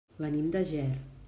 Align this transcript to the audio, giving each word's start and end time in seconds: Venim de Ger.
Venim 0.23 0.47
de 0.55 0.63
Ger. 0.73 0.89